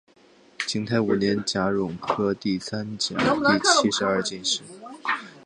[0.65, 3.19] 景泰五年甲戌科第三甲第
[3.83, 4.63] 七十二名进士。